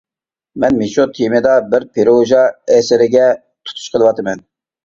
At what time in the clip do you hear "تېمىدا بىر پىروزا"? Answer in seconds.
1.17-2.41